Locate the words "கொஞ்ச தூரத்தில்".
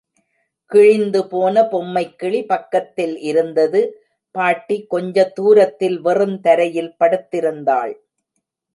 4.85-5.99